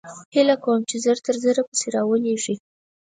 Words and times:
هېله 0.33 0.55
کوم 0.63 0.79
چې 0.89 0.95
زر 1.05 1.17
تر 1.25 1.35
زره 1.43 1.61
پیسې 1.69 1.87
راولېږې 1.95 2.55